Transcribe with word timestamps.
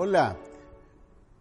Hola, 0.00 0.36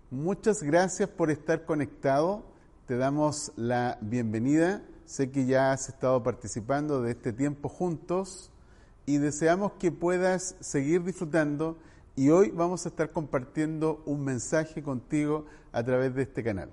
muchas 0.10 0.64
gracias 0.64 1.07
por 1.07 1.30
estar 1.30 1.64
conectado. 1.64 2.44
Te 2.87 2.98
damos 2.98 3.52
la 3.56 3.99
bienvenida. 4.02 4.82
Sé 5.06 5.30
que 5.30 5.46
ya 5.46 5.72
has 5.72 5.90
estado 5.90 6.24
participando 6.24 7.04
de 7.04 7.12
este 7.12 7.34
tiempo 7.34 7.70
juntos 7.70 8.50
y 9.06 9.20
deseamos 9.20 9.74
que 9.74 9.92
puedas 9.92 10.56
seguir 10.60 11.04
disfrutando 11.04 11.78
y 12.16 12.32
hoy 12.32 12.50
vamos 12.50 12.84
a 12.88 12.89
estar 12.89 13.12
compartiendo 13.12 14.02
un 14.07 14.25
mensaje 14.25 14.82
contigo 14.82 15.46
a 15.71 15.84
través 15.84 16.16
de 16.16 16.24
este 16.24 16.44
canal. 16.44 16.71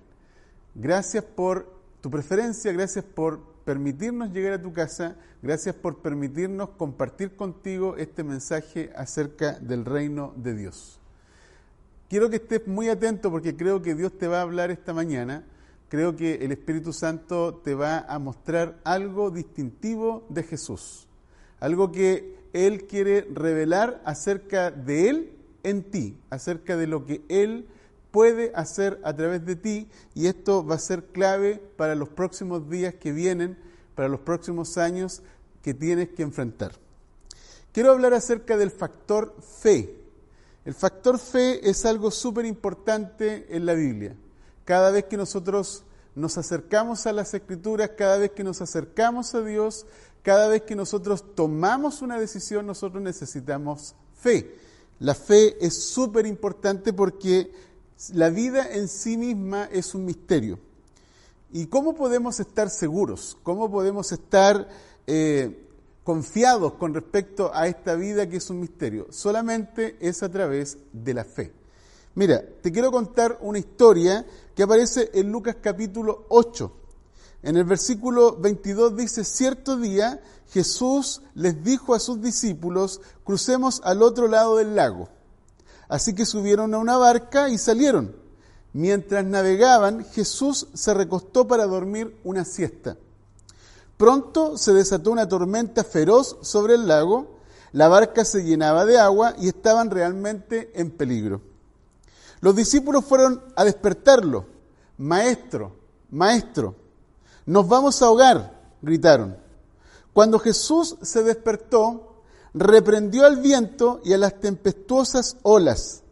Gracias 0.74 1.22
por 1.22 1.70
tu 2.00 2.10
preferencia, 2.10 2.72
gracias 2.72 3.04
por 3.04 3.42
permitirnos 3.66 4.32
llegar 4.32 4.54
a 4.54 4.62
tu 4.62 4.72
casa, 4.72 5.16
gracias 5.42 5.74
por 5.74 5.98
permitirnos 5.98 6.70
compartir 6.78 7.36
contigo 7.36 7.98
este 7.98 8.24
mensaje 8.24 8.90
acerca 8.96 9.58
del 9.58 9.84
reino 9.84 10.32
de 10.38 10.54
Dios. 10.54 10.98
Quiero 12.08 12.30
que 12.30 12.36
estés 12.36 12.66
muy 12.66 12.88
atento 12.88 13.30
porque 13.30 13.56
creo 13.56 13.82
que 13.82 13.94
Dios 13.94 14.16
te 14.18 14.28
va 14.28 14.38
a 14.38 14.42
hablar 14.42 14.70
esta 14.70 14.92
mañana, 14.92 15.44
creo 15.88 16.16
que 16.16 16.34
el 16.36 16.52
Espíritu 16.52 16.92
Santo 16.92 17.54
te 17.64 17.74
va 17.74 18.00
a 18.00 18.18
mostrar 18.18 18.78
algo 18.84 19.30
distintivo 19.30 20.26
de 20.28 20.42
Jesús, 20.42 21.08
algo 21.60 21.92
que 21.92 22.36
Él 22.52 22.86
quiere 22.86 23.26
revelar 23.32 24.02
acerca 24.04 24.70
de 24.70 25.08
Él 25.08 25.32
en 25.62 25.82
ti, 25.82 26.18
acerca 26.30 26.76
de 26.76 26.86
lo 26.86 27.04
que 27.04 27.22
Él 27.28 27.66
puede 28.10 28.52
hacer 28.54 29.00
a 29.02 29.12
través 29.16 29.44
de 29.44 29.56
ti 29.56 29.88
y 30.14 30.26
esto 30.26 30.64
va 30.64 30.76
a 30.76 30.78
ser 30.78 31.06
clave 31.06 31.60
para 31.76 31.96
los 31.96 32.10
próximos 32.10 32.70
días 32.70 32.94
que 32.94 33.10
vienen, 33.10 33.58
para 33.96 34.08
los 34.08 34.20
próximos 34.20 34.78
años 34.78 35.22
que 35.62 35.74
tienes 35.74 36.10
que 36.10 36.22
enfrentar. 36.22 36.72
Quiero 37.72 37.90
hablar 37.90 38.14
acerca 38.14 38.56
del 38.56 38.70
factor 38.70 39.34
fe. 39.40 40.03
El 40.64 40.74
factor 40.74 41.18
fe 41.18 41.68
es 41.68 41.84
algo 41.84 42.10
súper 42.10 42.46
importante 42.46 43.46
en 43.54 43.66
la 43.66 43.74
Biblia. 43.74 44.16
Cada 44.64 44.90
vez 44.90 45.04
que 45.04 45.16
nosotros 45.18 45.84
nos 46.14 46.38
acercamos 46.38 47.06
a 47.06 47.12
las 47.12 47.34
escrituras, 47.34 47.90
cada 47.98 48.16
vez 48.16 48.30
que 48.30 48.44
nos 48.44 48.62
acercamos 48.62 49.34
a 49.34 49.42
Dios, 49.42 49.84
cada 50.22 50.48
vez 50.48 50.62
que 50.62 50.74
nosotros 50.74 51.34
tomamos 51.34 52.00
una 52.00 52.18
decisión, 52.18 52.66
nosotros 52.66 53.02
necesitamos 53.02 53.94
fe. 54.14 54.54
La 55.00 55.14
fe 55.14 55.56
es 55.60 55.84
súper 55.84 56.26
importante 56.26 56.94
porque 56.94 57.52
la 58.14 58.30
vida 58.30 58.72
en 58.72 58.88
sí 58.88 59.18
misma 59.18 59.68
es 59.70 59.94
un 59.94 60.06
misterio. 60.06 60.58
¿Y 61.52 61.66
cómo 61.66 61.94
podemos 61.94 62.40
estar 62.40 62.70
seguros? 62.70 63.36
¿Cómo 63.42 63.70
podemos 63.70 64.12
estar 64.12 64.66
eh, 65.06 65.63
confiados 66.04 66.74
con 66.74 66.94
respecto 66.94 67.50
a 67.52 67.66
esta 67.66 67.96
vida 67.96 68.28
que 68.28 68.36
es 68.36 68.50
un 68.50 68.60
misterio? 68.60 69.08
Solamente 69.10 69.96
es 70.00 70.22
a 70.22 70.30
través 70.30 70.78
de 70.92 71.14
la 71.14 71.24
fe. 71.24 71.52
Mira, 72.14 72.44
te 72.62 72.70
quiero 72.70 72.92
contar 72.92 73.38
una 73.40 73.58
historia 73.58 74.24
que 74.54 74.62
aparece 74.62 75.10
en 75.14 75.32
Lucas 75.32 75.56
capítulo 75.60 76.26
8. 76.28 76.72
En 77.42 77.56
el 77.56 77.64
versículo 77.64 78.36
22 78.36 78.96
dice, 78.96 79.24
cierto 79.24 79.76
día 79.76 80.22
Jesús 80.50 81.22
les 81.34 81.64
dijo 81.64 81.94
a 81.94 81.98
sus 81.98 82.22
discípulos, 82.22 83.00
crucemos 83.24 83.80
al 83.84 84.02
otro 84.02 84.28
lado 84.28 84.56
del 84.56 84.76
lago. 84.76 85.08
Así 85.88 86.14
que 86.14 86.24
subieron 86.24 86.72
a 86.74 86.78
una 86.78 86.96
barca 86.96 87.48
y 87.48 87.58
salieron. 87.58 88.14
Mientras 88.72 89.24
navegaban, 89.24 90.04
Jesús 90.04 90.68
se 90.74 90.94
recostó 90.94 91.46
para 91.46 91.66
dormir 91.66 92.16
una 92.24 92.44
siesta. 92.44 92.96
Pronto 94.04 94.58
se 94.58 94.74
desató 94.74 95.12
una 95.12 95.26
tormenta 95.26 95.82
feroz 95.82 96.36
sobre 96.42 96.74
el 96.74 96.86
lago, 96.86 97.38
la 97.72 97.88
barca 97.88 98.22
se 98.26 98.44
llenaba 98.44 98.84
de 98.84 98.98
agua 98.98 99.34
y 99.38 99.48
estaban 99.48 99.90
realmente 99.90 100.70
en 100.74 100.90
peligro. 100.90 101.40
Los 102.42 102.54
discípulos 102.54 103.06
fueron 103.06 103.42
a 103.56 103.64
despertarlo. 103.64 104.44
Maestro, 104.98 105.74
maestro, 106.10 106.74
nos 107.46 107.66
vamos 107.66 108.02
a 108.02 108.04
ahogar, 108.04 108.60
gritaron. 108.82 109.38
Cuando 110.12 110.38
Jesús 110.38 110.96
se 111.00 111.22
despertó, 111.22 112.16
reprendió 112.52 113.24
al 113.24 113.38
viento 113.38 114.02
y 114.04 114.12
a 114.12 114.18
las 114.18 114.38
tempestuosas 114.38 115.38
olas. 115.40 116.02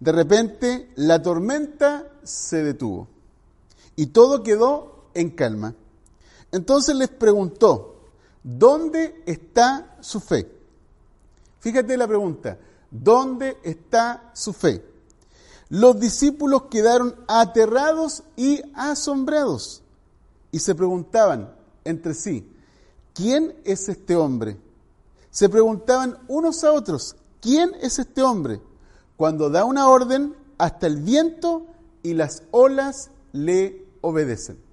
De 0.00 0.10
repente 0.10 0.90
la 0.96 1.22
tormenta 1.22 2.10
se 2.24 2.64
detuvo 2.64 3.06
y 3.94 4.06
todo 4.06 4.42
quedó 4.42 5.04
en 5.14 5.30
calma. 5.30 5.76
Entonces 6.52 6.94
les 6.96 7.08
preguntó, 7.08 7.96
¿dónde 8.42 9.22
está 9.26 9.96
su 10.00 10.20
fe? 10.20 10.50
Fíjate 11.60 11.96
la 11.96 12.06
pregunta, 12.06 12.58
¿dónde 12.90 13.58
está 13.62 14.30
su 14.34 14.52
fe? 14.52 14.84
Los 15.68 15.98
discípulos 15.98 16.64
quedaron 16.70 17.16
aterrados 17.26 18.22
y 18.36 18.62
asombrados 18.74 19.82
y 20.52 20.60
se 20.60 20.74
preguntaban 20.74 21.52
entre 21.84 22.14
sí, 22.14 22.48
¿quién 23.12 23.56
es 23.64 23.88
este 23.88 24.14
hombre? 24.14 24.58
Se 25.30 25.48
preguntaban 25.48 26.18
unos 26.28 26.62
a 26.62 26.72
otros, 26.72 27.16
¿quién 27.40 27.72
es 27.82 27.98
este 27.98 28.22
hombre? 28.22 28.60
Cuando 29.16 29.50
da 29.50 29.64
una 29.64 29.88
orden, 29.88 30.34
hasta 30.58 30.86
el 30.86 30.96
viento 30.98 31.66
y 32.02 32.14
las 32.14 32.44
olas 32.52 33.10
le 33.32 33.84
obedecen. 34.00 34.65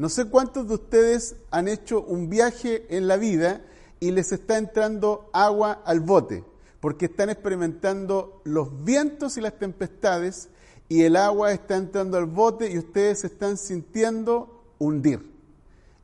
No 0.00 0.08
sé 0.08 0.24
cuántos 0.24 0.66
de 0.66 0.72
ustedes 0.76 1.36
han 1.50 1.68
hecho 1.68 2.00
un 2.00 2.30
viaje 2.30 2.86
en 2.88 3.06
la 3.06 3.18
vida 3.18 3.60
y 4.00 4.12
les 4.12 4.32
está 4.32 4.56
entrando 4.56 5.28
agua 5.34 5.82
al 5.84 6.00
bote, 6.00 6.42
porque 6.80 7.04
están 7.04 7.28
experimentando 7.28 8.40
los 8.44 8.82
vientos 8.82 9.36
y 9.36 9.42
las 9.42 9.58
tempestades 9.58 10.48
y 10.88 11.02
el 11.02 11.16
agua 11.16 11.52
está 11.52 11.76
entrando 11.76 12.16
al 12.16 12.24
bote 12.24 12.72
y 12.72 12.78
ustedes 12.78 13.20
se 13.20 13.26
están 13.26 13.58
sintiendo 13.58 14.64
hundir. 14.78 15.34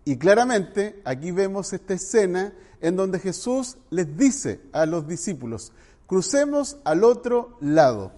Y 0.04 0.18
claramente 0.18 1.00
aquí 1.06 1.30
vemos 1.30 1.72
esta 1.72 1.94
escena 1.94 2.52
en 2.82 2.96
donde 2.96 3.18
Jesús 3.18 3.78
les 3.88 4.14
dice 4.14 4.60
a 4.72 4.84
los 4.84 5.08
discípulos, 5.08 5.72
crucemos 6.06 6.76
al 6.84 7.02
otro 7.02 7.56
lado. 7.62 8.12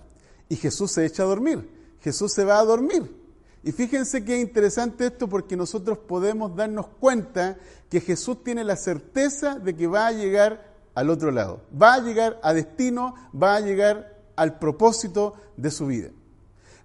Y 0.49 0.57
Jesús 0.57 0.91
se 0.91 1.07
echa 1.07 1.23
a 1.23 1.27
dormir, 1.27 1.71
Jesús 2.01 2.33
se 2.33 2.43
va 2.43 2.59
a 2.59 2.65
dormir. 2.65 3.18
Y 3.63 3.73
fíjense 3.73 4.25
qué 4.25 4.41
interesante 4.41 5.07
esto 5.07 5.29
porque 5.29 5.57
nosotros 5.57 5.99
podemos 5.99 6.55
darnos 6.55 6.87
cuenta 7.01 7.59
que 7.91 8.01
Jesús 8.01 8.45
tiene 8.45 8.65
la 8.65 8.77
certeza 8.77 9.59
de 9.59 9.75
que 9.75 9.87
va 9.87 10.07
a 10.07 10.13
llegar 10.13 10.75
al 10.95 11.11
otro 11.11 11.31
lado, 11.31 11.63
va 11.81 11.95
a 11.95 12.01
llegar 12.01 12.41
a 12.43 12.53
destino, 12.53 13.15
va 13.41 13.57
a 13.57 13.61
llegar 13.61 14.19
al 14.37 14.59
propósito 14.59 15.35
de 15.57 15.71
su 15.71 15.87
vida. 15.87 16.11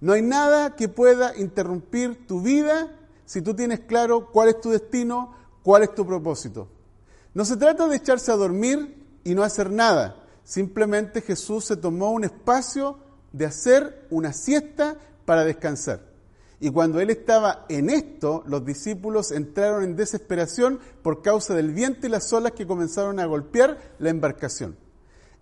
No 0.02 0.14
hay 0.14 0.22
nada 0.22 0.76
que 0.76 0.90
pueda 0.90 1.38
interrumpir 1.38 2.28
tu 2.28 2.42
vida 2.42 2.92
si 3.26 3.42
tú 3.42 3.56
tienes 3.56 3.82
claro 3.82 4.30
cuál 4.32 4.50
es 4.50 4.60
tu 4.60 4.70
destino, 4.70 5.36
cuál 5.64 5.84
es 5.84 5.96
tu 5.96 6.06
propósito. 6.06 6.68
No 7.34 7.46
se 7.46 7.58
trata 7.58 7.88
de 7.88 7.96
echarse 7.96 8.32
a 8.32 8.36
dormir 8.36 9.04
y 9.24 9.34
no 9.34 9.44
hacer 9.44 9.72
nada. 9.72 10.24
Simplemente 10.44 11.22
Jesús 11.22 11.66
se 11.66 11.78
tomó 11.78 12.12
un 12.12 12.24
espacio 12.24 12.98
de 13.32 13.46
hacer 13.46 14.08
una 14.10 14.34
siesta 14.34 14.98
para 15.26 15.44
descansar. 15.46 16.13
Y 16.64 16.72
cuando 16.72 17.02
él 17.02 17.10
estaba 17.10 17.66
en 17.68 17.90
esto, 17.90 18.42
los 18.46 18.64
discípulos 18.64 19.34
entraron 19.34 19.84
en 19.84 19.98
desesperación 19.98 20.80
por 21.02 21.22
causa 21.22 21.54
del 21.54 21.74
viento 21.74 22.08
y 22.08 22.10
las 22.10 22.32
olas 22.32 22.54
que 22.54 22.66
comenzaron 22.66 23.20
a 23.20 23.26
golpear 23.26 23.96
la 24.00 24.10
embarcación. 24.10 24.78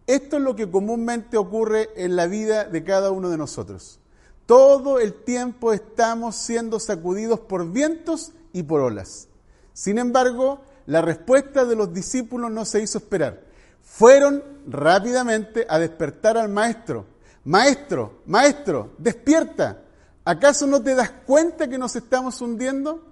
Esto 0.08 0.38
es 0.38 0.42
lo 0.42 0.56
que 0.56 0.72
comúnmente 0.72 1.38
ocurre 1.38 1.90
en 1.96 2.16
la 2.16 2.26
vida 2.26 2.64
de 2.64 2.84
cada 2.84 3.12
uno 3.12 3.30
de 3.30 3.38
nosotros. 3.38 4.00
Todo 4.48 4.98
el 4.98 5.14
tiempo 5.14 5.74
estamos 5.74 6.38
siendo 6.38 6.80
sacudidos 6.80 7.40
por 7.40 7.72
vientos 7.72 8.32
y 8.52 8.64
por 8.64 8.82
olas. 8.82 9.28
Sin 9.74 10.00
embargo, 10.00 10.62
la 10.88 11.04
respuesta 11.04 11.66
de 11.66 11.76
los 11.76 11.94
discípulos 11.94 12.50
no 12.50 12.66
se 12.66 12.82
hizo 12.82 12.98
esperar. 12.98 13.44
Fueron 13.84 14.44
rápidamente 14.66 15.68
a 15.70 15.78
despertar 15.78 16.40
al 16.40 16.50
maestro. 16.50 17.06
Maestro, 17.44 18.22
maestro, 18.26 18.94
despierta. 18.98 19.84
¿Acaso 20.24 20.68
no 20.68 20.84
te 20.84 20.94
das 20.94 21.12
cuenta 21.26 21.68
que 21.68 21.80
nos 21.80 21.96
estamos 21.96 22.42
hundiendo? 22.42 23.04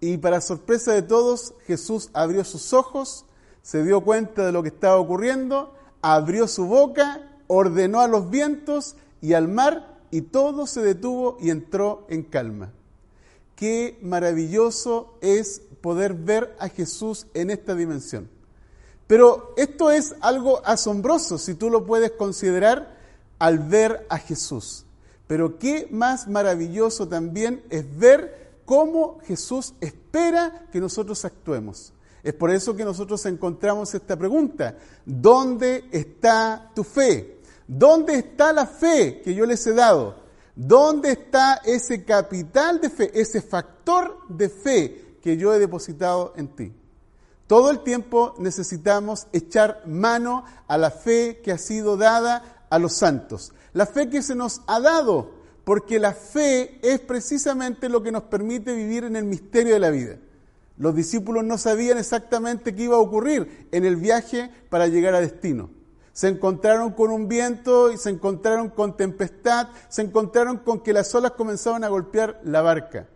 Y 0.00 0.18
para 0.18 0.40
sorpresa 0.40 0.92
de 0.92 1.02
todos, 1.02 1.54
Jesús 1.66 2.10
abrió 2.12 2.44
sus 2.44 2.72
ojos, 2.74 3.24
se 3.62 3.82
dio 3.82 4.02
cuenta 4.02 4.44
de 4.44 4.52
lo 4.52 4.62
que 4.62 4.68
estaba 4.68 4.96
ocurriendo, 4.96 5.74
abrió 6.02 6.46
su 6.48 6.66
boca, 6.66 7.38
ordenó 7.46 8.00
a 8.00 8.08
los 8.08 8.28
vientos 8.28 8.96
y 9.22 9.32
al 9.32 9.48
mar, 9.48 9.98
y 10.10 10.22
todo 10.22 10.66
se 10.66 10.82
detuvo 10.82 11.38
y 11.40 11.50
entró 11.50 12.06
en 12.08 12.24
calma. 12.24 12.72
Qué 13.56 13.98
maravilloso 14.02 15.14
es 15.20 15.62
poder 15.80 16.14
ver 16.14 16.56
a 16.58 16.68
Jesús 16.68 17.26
en 17.32 17.50
esta 17.50 17.74
dimensión. 17.74 18.28
Pero 19.06 19.54
esto 19.56 19.90
es 19.90 20.14
algo 20.20 20.64
asombroso 20.64 21.38
si 21.38 21.54
tú 21.54 21.70
lo 21.70 21.86
puedes 21.86 22.12
considerar 22.12 22.98
al 23.38 23.58
ver 23.58 24.06
a 24.08 24.18
Jesús. 24.18 24.84
Pero 25.30 25.60
qué 25.60 25.86
más 25.92 26.26
maravilloso 26.26 27.06
también 27.06 27.62
es 27.70 27.84
ver 27.96 28.62
cómo 28.64 29.20
Jesús 29.22 29.74
espera 29.80 30.66
que 30.72 30.80
nosotros 30.80 31.24
actuemos. 31.24 31.92
Es 32.24 32.34
por 32.34 32.50
eso 32.50 32.74
que 32.74 32.84
nosotros 32.84 33.24
encontramos 33.26 33.94
esta 33.94 34.16
pregunta. 34.16 34.76
¿Dónde 35.06 35.84
está 35.92 36.72
tu 36.74 36.82
fe? 36.82 37.38
¿Dónde 37.68 38.16
está 38.16 38.52
la 38.52 38.66
fe 38.66 39.20
que 39.22 39.32
yo 39.32 39.46
les 39.46 39.64
he 39.68 39.72
dado? 39.72 40.16
¿Dónde 40.56 41.12
está 41.12 41.60
ese 41.64 42.04
capital 42.04 42.80
de 42.80 42.90
fe, 42.90 43.12
ese 43.14 43.40
factor 43.40 44.26
de 44.28 44.48
fe 44.48 45.16
que 45.22 45.36
yo 45.36 45.54
he 45.54 45.60
depositado 45.60 46.32
en 46.34 46.48
ti? 46.56 46.72
Todo 47.46 47.70
el 47.70 47.84
tiempo 47.84 48.34
necesitamos 48.38 49.28
echar 49.32 49.82
mano 49.86 50.44
a 50.66 50.76
la 50.76 50.90
fe 50.90 51.40
que 51.40 51.52
ha 51.52 51.58
sido 51.58 51.96
dada 51.96 52.59
a 52.70 52.78
los 52.78 52.94
santos, 52.94 53.52
la 53.72 53.86
fe 53.86 54.08
que 54.08 54.22
se 54.22 54.34
nos 54.34 54.62
ha 54.66 54.80
dado, 54.80 55.32
porque 55.64 55.98
la 55.98 56.14
fe 56.14 56.78
es 56.82 57.00
precisamente 57.00 57.88
lo 57.88 58.02
que 58.02 58.12
nos 58.12 58.24
permite 58.24 58.74
vivir 58.74 59.04
en 59.04 59.16
el 59.16 59.24
misterio 59.24 59.74
de 59.74 59.80
la 59.80 59.90
vida. 59.90 60.16
Los 60.78 60.94
discípulos 60.94 61.44
no 61.44 61.58
sabían 61.58 61.98
exactamente 61.98 62.74
qué 62.74 62.84
iba 62.84 62.96
a 62.96 63.00
ocurrir 63.00 63.68
en 63.70 63.84
el 63.84 63.96
viaje 63.96 64.50
para 64.70 64.86
llegar 64.86 65.14
a 65.14 65.20
destino. 65.20 65.68
Se 66.12 66.28
encontraron 66.28 66.92
con 66.92 67.10
un 67.10 67.28
viento 67.28 67.92
y 67.92 67.98
se 67.98 68.10
encontraron 68.10 68.70
con 68.70 68.96
tempestad, 68.96 69.68
se 69.88 70.02
encontraron 70.02 70.58
con 70.58 70.80
que 70.80 70.92
las 70.92 71.14
olas 71.14 71.32
comenzaban 71.32 71.84
a 71.84 71.88
golpear 71.88 72.40
la 72.44 72.62
barca. 72.62 73.08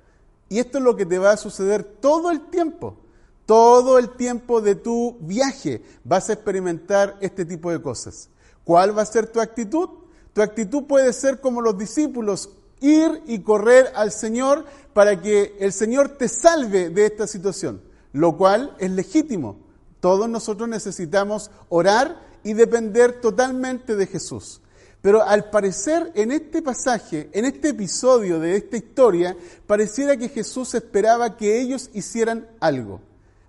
Y 0.48 0.58
esto 0.58 0.78
es 0.78 0.84
lo 0.84 0.94
que 0.94 1.06
te 1.06 1.18
va 1.18 1.32
a 1.32 1.36
suceder 1.36 1.84
todo 1.84 2.30
el 2.30 2.50
tiempo. 2.50 2.98
Todo 3.46 3.98
el 3.98 4.10
tiempo 4.10 4.60
de 4.60 4.74
tu 4.74 5.16
viaje 5.20 5.82
vas 6.04 6.30
a 6.30 6.34
experimentar 6.34 7.16
este 7.20 7.44
tipo 7.44 7.70
de 7.70 7.82
cosas. 7.82 8.28
¿Cuál 8.64 8.96
va 8.96 9.02
a 9.02 9.06
ser 9.06 9.26
tu 9.26 9.40
actitud? 9.40 9.88
Tu 10.32 10.42
actitud 10.42 10.84
puede 10.84 11.12
ser 11.12 11.40
como 11.40 11.60
los 11.60 11.78
discípulos, 11.78 12.50
ir 12.80 13.22
y 13.26 13.40
correr 13.40 13.92
al 13.94 14.10
Señor 14.10 14.64
para 14.92 15.20
que 15.20 15.56
el 15.60 15.72
Señor 15.72 16.10
te 16.16 16.28
salve 16.28 16.90
de 16.90 17.06
esta 17.06 17.26
situación, 17.26 17.82
lo 18.12 18.36
cual 18.36 18.76
es 18.78 18.90
legítimo. 18.90 19.56
Todos 20.00 20.28
nosotros 20.28 20.68
necesitamos 20.68 21.50
orar 21.68 22.20
y 22.42 22.52
depender 22.52 23.20
totalmente 23.20 23.96
de 23.96 24.06
Jesús. 24.06 24.60
Pero 25.00 25.22
al 25.22 25.50
parecer 25.50 26.12
en 26.14 26.32
este 26.32 26.62
pasaje, 26.62 27.28
en 27.32 27.44
este 27.44 27.68
episodio 27.68 28.40
de 28.40 28.56
esta 28.56 28.76
historia, 28.76 29.36
pareciera 29.66 30.16
que 30.16 30.30
Jesús 30.30 30.74
esperaba 30.74 31.36
que 31.36 31.60
ellos 31.60 31.90
hicieran 31.92 32.48
algo. 32.58 33.00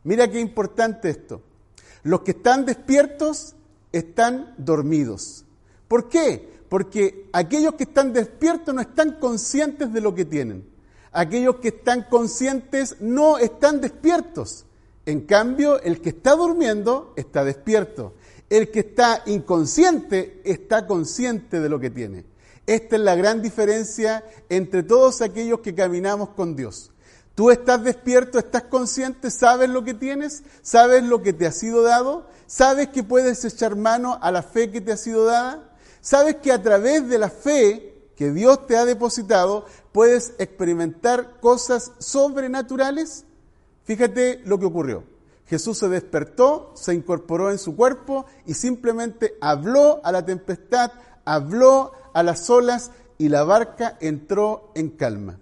Mira 0.03 0.29
qué 0.29 0.39
importante 0.39 1.09
esto. 1.09 1.41
Los 2.03 2.21
que 2.21 2.31
están 2.31 2.65
despiertos 2.65 3.54
están 3.97 4.53
dormidos. 4.57 5.45
¿Por 5.87 6.09
qué? 6.09 6.55
Porque 6.69 7.29
aquellos 7.31 7.75
que 7.75 7.83
están 7.83 8.11
despiertos 8.11 8.73
no 8.75 8.81
están 8.81 9.19
conscientes 9.19 9.93
de 9.93 10.01
lo 10.01 10.13
que 10.13 10.25
tienen. 10.25 10.67
Aquellos 11.11 11.57
que 11.57 11.69
están 11.69 12.03
conscientes 12.09 12.97
no 12.99 13.37
están 13.37 13.79
despiertos. 13.79 14.65
En 15.05 15.21
cambio, 15.21 15.81
el 15.81 16.01
que 16.01 16.09
está 16.09 16.35
durmiendo 16.35 17.13
está 17.15 17.45
despierto. 17.45 18.15
El 18.49 18.69
que 18.69 18.81
está 18.81 19.23
inconsciente 19.25 20.41
está 20.43 20.87
consciente 20.87 21.61
de 21.61 21.69
lo 21.69 21.79
que 21.79 21.89
tiene. 21.89 22.25
Esta 22.67 22.95
es 22.95 23.01
la 23.01 23.15
gran 23.15 23.41
diferencia 23.41 24.25
entre 24.49 24.83
todos 24.83 25.21
aquellos 25.21 25.59
que 25.59 25.75
caminamos 25.75 26.29
con 26.29 26.55
Dios. 26.55 26.91
Tú 27.35 27.51
estás 27.51 27.83
despierto, 27.83 28.39
estás 28.39 28.63
consciente, 28.63 29.29
sabes 29.29 29.69
lo 29.69 29.83
que 29.83 29.93
tienes, 29.93 30.43
sabes 30.61 31.03
lo 31.03 31.21
que 31.21 31.33
te 31.33 31.45
ha 31.45 31.51
sido 31.51 31.83
dado, 31.83 32.27
sabes 32.47 32.89
que 32.89 33.03
puedes 33.03 33.43
echar 33.45 33.75
mano 33.75 34.17
a 34.21 34.31
la 34.31 34.43
fe 34.43 34.71
que 34.71 34.81
te 34.81 34.91
ha 34.91 34.97
sido 34.97 35.25
dada, 35.25 35.75
sabes 36.01 36.37
que 36.37 36.51
a 36.51 36.61
través 36.61 37.07
de 37.07 37.17
la 37.17 37.29
fe 37.29 37.95
que 38.15 38.31
Dios 38.31 38.65
te 38.67 38.77
ha 38.77 38.85
depositado 38.85 39.65
puedes 39.91 40.33
experimentar 40.37 41.39
cosas 41.39 41.91
sobrenaturales. 41.99 43.25
Fíjate 43.83 44.41
lo 44.45 44.59
que 44.59 44.65
ocurrió. 44.65 45.03
Jesús 45.47 45.77
se 45.77 45.89
despertó, 45.89 46.71
se 46.75 46.93
incorporó 46.93 47.51
en 47.51 47.59
su 47.59 47.75
cuerpo 47.75 48.25
y 48.45 48.55
simplemente 48.55 49.35
habló 49.41 50.01
a 50.03 50.11
la 50.11 50.25
tempestad, 50.25 50.91
habló 51.23 51.91
a 52.13 52.23
las 52.23 52.49
olas 52.49 52.91
y 53.17 53.29
la 53.29 53.43
barca 53.43 53.97
entró 53.99 54.71
en 54.73 54.89
calma. 54.89 55.39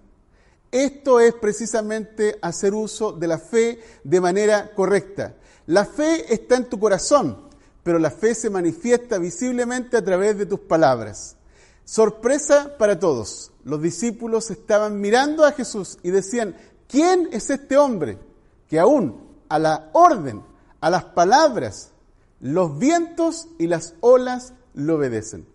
Esto 0.74 1.20
es 1.20 1.34
precisamente 1.34 2.36
hacer 2.42 2.74
uso 2.74 3.12
de 3.12 3.28
la 3.28 3.38
fe 3.38 3.78
de 4.02 4.20
manera 4.20 4.72
correcta. 4.74 5.36
La 5.66 5.84
fe 5.84 6.34
está 6.34 6.56
en 6.56 6.68
tu 6.68 6.80
corazón, 6.80 7.46
pero 7.84 8.00
la 8.00 8.10
fe 8.10 8.34
se 8.34 8.50
manifiesta 8.50 9.18
visiblemente 9.18 9.96
a 9.96 10.04
través 10.04 10.36
de 10.36 10.46
tus 10.46 10.58
palabras. 10.58 11.36
Sorpresa 11.84 12.76
para 12.76 12.98
todos. 12.98 13.52
Los 13.62 13.80
discípulos 13.80 14.50
estaban 14.50 15.00
mirando 15.00 15.44
a 15.44 15.52
Jesús 15.52 15.96
y 16.02 16.10
decían, 16.10 16.56
¿quién 16.88 17.28
es 17.30 17.50
este 17.50 17.76
hombre 17.76 18.18
que 18.68 18.80
aún 18.80 19.28
a 19.48 19.60
la 19.60 19.90
orden, 19.92 20.42
a 20.80 20.90
las 20.90 21.04
palabras, 21.04 21.92
los 22.40 22.76
vientos 22.80 23.46
y 23.60 23.68
las 23.68 23.94
olas 24.00 24.54
le 24.74 24.90
obedecen? 24.90 25.53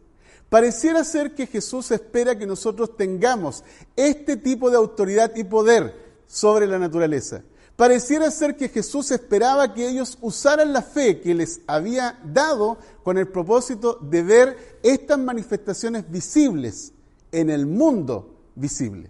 Pareciera 0.50 1.04
ser 1.04 1.36
que 1.36 1.46
Jesús 1.46 1.92
espera 1.92 2.38
que 2.38 2.48
nosotros 2.48 2.98
tengamos 2.98 3.64
este 3.96 4.36
tipo 4.36 4.70
de 4.70 4.78
autoridad 4.78 5.36
y 5.36 5.44
poder 5.44 5.94
sobre 6.28 6.66
la 6.66 6.80
naturaleza. 6.80 7.44
Pareciera 7.76 8.30
ser 8.30 8.58
que 8.58 8.68
Jesús 8.68 9.12
esperaba 9.12 9.74
que 9.74 9.88
ellos 9.88 10.18
usaran 10.22 10.74
la 10.74 10.82
fe 10.82 11.22
que 11.22 11.34
les 11.34 11.62
había 11.66 12.20
dado 12.26 12.78
con 13.04 13.18
el 13.18 13.28
propósito 13.28 13.98
de 14.02 14.24
ver 14.24 14.80
estas 14.84 15.18
manifestaciones 15.18 16.10
visibles 16.10 16.92
en 17.32 17.50
el 17.50 17.66
mundo 17.68 18.36
visible. 18.56 19.10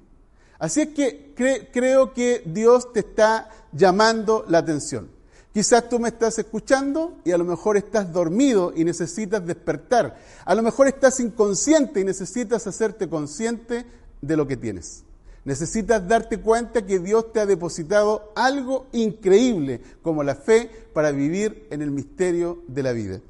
Así 0.59 0.81
es 0.81 0.89
que 0.89 1.33
creo 1.71 2.13
que 2.13 2.43
Dios 2.45 2.91
te 2.93 2.99
está 2.99 3.49
llamando 3.71 4.45
la 4.47 4.59
atención. 4.59 5.18
Quizás 5.53 5.89
tú 5.89 5.99
me 5.99 6.09
estás 6.09 6.37
escuchando 6.37 7.17
y 7.25 7.31
a 7.31 7.37
lo 7.37 7.43
mejor 7.43 7.75
estás 7.75 8.13
dormido 8.13 8.71
y 8.75 8.83
necesitas 8.83 9.45
despertar. 9.45 10.17
A 10.45 10.53
lo 10.53 10.61
mejor 10.61 10.87
estás 10.87 11.19
inconsciente 11.19 11.99
y 11.99 12.03
necesitas 12.03 12.67
hacerte 12.67 13.09
consciente 13.09 13.85
de 14.21 14.37
lo 14.37 14.45
que 14.47 14.57
tienes. 14.57 15.03
Necesitas 15.45 16.07
darte 16.07 16.39
cuenta 16.39 16.85
que 16.85 16.99
Dios 16.99 17.33
te 17.33 17.39
ha 17.39 17.45
depositado 17.47 18.31
algo 18.35 18.87
increíble 18.91 19.81
como 20.03 20.23
la 20.23 20.35
fe 20.35 20.69
para 20.93 21.11
vivir 21.11 21.67
en 21.71 21.81
el 21.81 21.89
misterio 21.89 22.61
de 22.67 22.83
la 22.83 22.91
vida. 22.91 23.21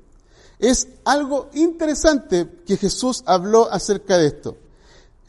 Es 0.60 0.90
algo 1.06 1.50
interesante 1.54 2.50
que 2.66 2.76
Jesús 2.76 3.24
habló 3.26 3.72
acerca 3.72 4.18
de 4.18 4.28
esto. 4.28 4.58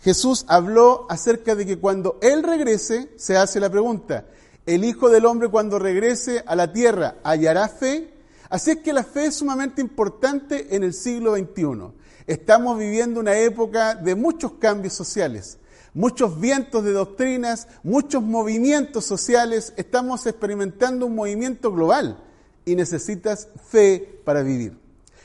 Jesús 0.01 0.45
habló 0.49 1.07
acerca 1.09 1.55
de 1.55 1.67
que 1.67 1.79
cuando 1.79 2.19
Él 2.23 2.43
regrese 2.43 3.11
se 3.17 3.37
hace 3.37 3.61
la 3.61 3.71
pregunta, 3.71 4.27
el 4.67 4.85
Hijo 4.85 5.09
del 5.09 5.27
Hombre 5.27 5.49
cuando 5.49 5.79
regrese 5.79 6.45
a 6.47 6.55
la 6.55 6.73
tierra 6.73 7.17
hallará 7.25 7.69
fe. 7.69 8.13
Así 8.49 8.73
es 8.73 8.77
que 8.79 8.93
la 8.93 9.05
fe 9.05 9.27
es 9.27 9.37
sumamente 9.37 9.81
importante 9.81 10.75
en 10.75 10.83
el 10.83 10.93
siglo 10.93 11.37
XXI. 11.37 11.93
Estamos 12.27 12.79
viviendo 12.79 13.21
una 13.21 13.37
época 13.37 13.95
de 13.95 14.15
muchos 14.15 14.53
cambios 14.53 14.93
sociales, 14.93 15.59
muchos 15.95 16.41
vientos 16.41 16.85
de 16.85 16.93
doctrinas, 16.93 17.69
muchos 17.83 18.23
movimientos 18.23 19.05
sociales. 19.05 19.73
Estamos 19.77 20.27
experimentando 20.27 21.07
un 21.07 21.15
movimiento 21.15 21.73
global 21.73 22.23
y 22.65 22.75
necesitas 22.75 23.49
fe 23.69 24.21
para 24.25 24.43
vivir. 24.43 24.79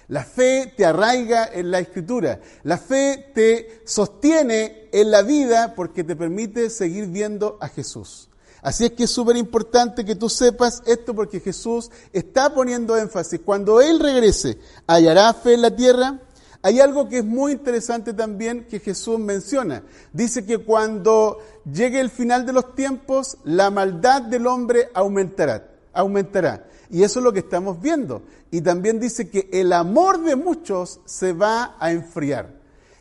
La 0.07 0.24
fe 0.24 0.71
te 0.77 0.86
arraiga 0.86 1.50
en 1.51 1.71
la 1.71 1.79
escritura. 1.79 2.39
La 2.63 2.77
fe 2.77 3.31
te 3.33 3.81
sostiene 3.86 4.88
en 4.91 5.09
la 5.09 5.24
vida 5.24 5.74
porque 5.75 6.03
te 6.03 6.15
permite 6.15 6.69
seguir 6.69 7.07
viendo 7.07 7.57
a 7.59 7.67
Jesús. 7.67 8.29
Así 8.65 8.86
es 8.86 8.93
que 8.93 9.03
es 9.03 9.12
súper 9.12 9.38
importante 9.38 10.03
que 10.03 10.15
tú 10.15 10.27
sepas 10.27 10.81
esto 10.88 11.13
porque 11.13 11.39
Jesús 11.39 11.91
está 12.12 12.51
poniendo 12.51 12.98
énfasis. 12.98 13.41
Cuando 13.45 13.79
Él 13.79 14.00
regrese, 14.00 14.57
¿hallará 14.88 15.31
fe 15.36 15.53
en 15.53 15.62
la 15.62 15.75
tierra? 15.75 16.19
Hay 16.63 16.79
algo 16.79 17.07
que 17.07 17.19
es 17.19 17.24
muy 17.24 17.51
interesante 17.51 18.12
también 18.12 18.65
que 18.65 18.79
Jesús 18.79 19.19
menciona. 19.19 19.84
Dice 20.13 20.48
que 20.48 20.57
cuando 20.57 21.38
llegue 21.72 22.00
el 22.00 22.10
final 22.10 22.48
de 22.48 22.53
los 22.53 22.74
tiempos, 22.74 23.38
la 23.43 23.69
maldad 23.69 24.24
del 24.24 24.48
hombre 24.48 24.89
aumentará. 24.95 25.67
aumentará. 25.93 26.65
Y 26.89 27.03
eso 27.03 27.19
es 27.19 27.24
lo 27.24 27.34
que 27.34 27.41
estamos 27.41 27.79
viendo. 27.79 28.24
Y 28.50 28.62
también 28.62 29.00
dice 29.00 29.29
que 29.29 29.48
el 29.53 29.74
amor 29.74 30.24
de 30.24 30.36
muchos 30.36 31.01
se 31.05 31.34
va 31.34 31.75
a 31.79 31.91
enfriar. 31.91 32.50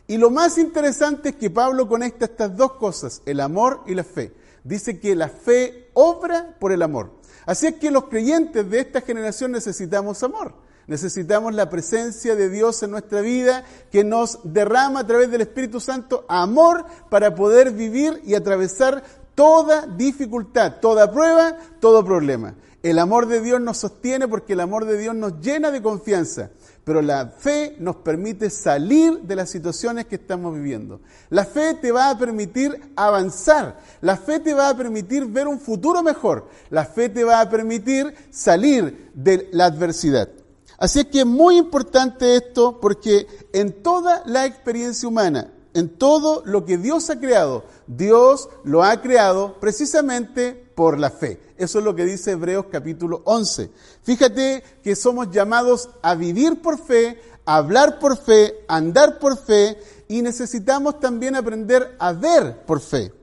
Y 0.05 0.17
lo 0.17 0.29
más 0.29 0.59
interesante 0.59 1.29
es 1.29 1.35
que 1.37 1.49
Pablo 1.49 1.87
conecta 1.87 2.25
estas 2.25 2.55
dos 2.55 2.73
cosas, 2.73 3.23
el 3.25 3.39
amor 3.39 3.81
y 3.87 3.95
la 3.95 4.03
fe 4.03 4.44
dice 4.65 4.99
que 4.99 5.15
la 5.15 5.29
fe 5.29 5.89
obra 5.93 6.57
por 6.59 6.73
el 6.73 6.81
amor. 6.81 7.11
Así 7.45 7.67
es 7.67 7.75
que 7.75 7.91
los 7.91 8.05
creyentes 8.05 8.69
de 8.69 8.79
esta 8.79 8.99
generación 8.99 9.51
necesitamos 9.51 10.21
amor. 10.23 10.55
Necesitamos 10.87 11.55
la 11.55 11.69
presencia 11.69 12.35
de 12.35 12.49
Dios 12.49 12.83
en 12.83 12.91
nuestra 12.91 13.21
vida 13.21 13.63
que 13.91 14.03
nos 14.03 14.39
derrama 14.43 14.99
a 14.99 15.07
través 15.07 15.31
del 15.31 15.41
Espíritu 15.41 15.79
Santo 15.79 16.25
amor 16.27 16.85
para 17.09 17.33
poder 17.33 17.71
vivir 17.71 18.21
y 18.25 18.35
atravesar 18.35 19.03
toda 19.33 19.87
dificultad, 19.87 20.79
toda 20.81 21.11
prueba, 21.11 21.57
todo 21.79 22.05
problema. 22.05 22.55
El 22.85 22.99
amor 22.99 23.27
de 23.27 23.41
Dios 23.41 23.59
nos 23.59 23.77
sostiene 23.77 24.27
porque 24.27 24.53
el 24.53 24.59
amor 24.59 24.85
de 24.85 24.97
Dios 24.97 25.15
nos 25.15 25.41
llena 25.41 25.71
de 25.71 25.81
confianza 25.81 26.51
pero 26.85 27.01
la 27.01 27.25
fe 27.25 27.75
nos 27.79 27.97
permite 27.97 28.49
salir 28.49 29.21
de 29.21 29.35
las 29.35 29.49
situaciones 29.49 30.05
que 30.05 30.15
estamos 30.15 30.53
viviendo. 30.53 31.01
La 31.31 31.43
fe 31.43 31.73
te 31.73 31.91
va 31.91 32.11
a 32.11 32.17
permitir 32.17 32.79
avanzar, 32.95 33.79
la 34.01 34.15
fe 34.15 34.39
te 34.39 34.53
va 34.53 34.69
a 34.69 34.77
permitir 34.77 35.25
ver 35.25 35.47
un 35.47 35.59
futuro 35.59 36.03
mejor, 36.03 36.47
la 36.69 36.85
fe 36.85 37.09
te 37.09 37.23
va 37.23 37.41
a 37.41 37.49
permitir 37.49 38.13
salir 38.29 39.11
de 39.15 39.49
la 39.51 39.65
adversidad. 39.65 40.29
Así 40.77 40.99
es 40.99 41.05
que 41.07 41.21
es 41.21 41.25
muy 41.25 41.57
importante 41.57 42.35
esto 42.35 42.79
porque 42.79 43.25
en 43.51 43.81
toda 43.81 44.21
la 44.27 44.45
experiencia 44.45 45.09
humana, 45.09 45.51
en 45.73 45.89
todo 45.89 46.43
lo 46.45 46.65
que 46.65 46.77
Dios 46.77 47.09
ha 47.09 47.19
creado, 47.19 47.63
Dios 47.87 48.47
lo 48.63 48.83
ha 48.83 49.01
creado 49.01 49.59
precisamente 49.59 50.64
por 50.75 50.99
la 50.99 51.09
fe. 51.09 51.39
Eso 51.57 51.79
es 51.79 51.85
lo 51.85 51.95
que 51.95 52.05
dice 52.05 52.31
Hebreos 52.31 52.65
capítulo 52.69 53.21
11. 53.25 53.71
Fíjate 54.03 54.63
que 54.83 54.95
somos 54.95 55.31
llamados 55.31 55.89
a 56.01 56.15
vivir 56.15 56.61
por 56.61 56.77
fe, 56.77 57.19
a 57.45 57.55
hablar 57.55 57.97
por 57.99 58.17
fe, 58.17 58.65
a 58.67 58.75
andar 58.75 59.17
por 59.19 59.37
fe 59.37 59.79
y 60.07 60.21
necesitamos 60.21 60.99
también 60.99 61.35
aprender 61.35 61.95
a 61.97 62.11
ver 62.13 62.65
por 62.65 62.81
fe. 62.81 63.13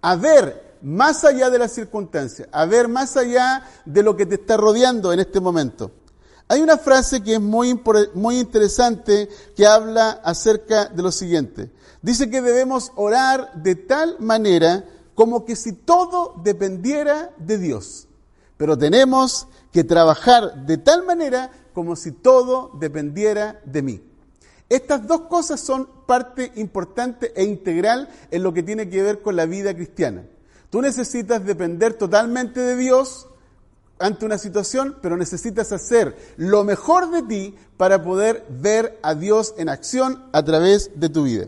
A 0.00 0.16
ver 0.16 0.78
más 0.82 1.24
allá 1.24 1.50
de 1.50 1.58
las 1.58 1.72
circunstancias, 1.72 2.48
a 2.52 2.64
ver 2.64 2.88
más 2.88 3.16
allá 3.16 3.68
de 3.84 4.02
lo 4.02 4.16
que 4.16 4.26
te 4.26 4.36
está 4.36 4.56
rodeando 4.56 5.12
en 5.12 5.20
este 5.20 5.40
momento. 5.40 5.90
Hay 6.48 6.60
una 6.60 6.78
frase 6.78 7.22
que 7.22 7.34
es 7.34 7.40
muy, 7.40 7.80
muy 8.14 8.38
interesante 8.38 9.28
que 9.56 9.66
habla 9.66 10.10
acerca 10.22 10.86
de 10.86 11.02
lo 11.02 11.10
siguiente. 11.10 11.72
Dice 12.02 12.30
que 12.30 12.40
debemos 12.40 12.92
orar 12.94 13.52
de 13.54 13.74
tal 13.74 14.16
manera 14.20 14.84
como 15.16 15.44
que 15.44 15.56
si 15.56 15.72
todo 15.72 16.34
dependiera 16.44 17.32
de 17.38 17.58
Dios. 17.58 18.06
Pero 18.56 18.78
tenemos 18.78 19.48
que 19.72 19.82
trabajar 19.82 20.66
de 20.66 20.78
tal 20.78 21.04
manera 21.04 21.50
como 21.74 21.96
si 21.96 22.12
todo 22.12 22.70
dependiera 22.78 23.60
de 23.64 23.82
mí. 23.82 24.02
Estas 24.68 25.06
dos 25.06 25.22
cosas 25.22 25.60
son 25.60 25.88
parte 26.06 26.52
importante 26.56 27.32
e 27.34 27.44
integral 27.44 28.08
en 28.30 28.42
lo 28.42 28.52
que 28.52 28.62
tiene 28.62 28.88
que 28.88 29.02
ver 29.02 29.22
con 29.22 29.36
la 29.36 29.46
vida 29.46 29.74
cristiana. 29.74 30.24
Tú 30.70 30.82
necesitas 30.82 31.44
depender 31.44 31.94
totalmente 31.94 32.60
de 32.60 32.76
Dios 32.76 33.26
ante 33.98 34.26
una 34.26 34.36
situación, 34.36 34.98
pero 35.00 35.16
necesitas 35.16 35.72
hacer 35.72 36.14
lo 36.36 36.62
mejor 36.64 37.10
de 37.10 37.22
ti 37.22 37.54
para 37.78 38.02
poder 38.02 38.44
ver 38.50 38.98
a 39.02 39.14
Dios 39.14 39.54
en 39.56 39.70
acción 39.70 40.24
a 40.32 40.44
través 40.44 40.90
de 40.94 41.08
tu 41.08 41.22
vida. 41.24 41.46